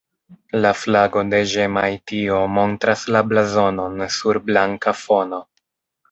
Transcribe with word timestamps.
La 0.65 0.69
flago 0.83 1.21
de 1.33 1.41
Ĵemajtio 1.51 2.39
montras 2.53 3.03
la 3.15 3.21
blazonon 3.33 4.01
sur 4.15 4.39
blanka 4.47 4.95
fono. 5.03 5.41